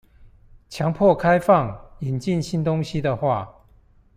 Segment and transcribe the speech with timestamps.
[0.67, 3.47] 強迫開放、引進新東西的話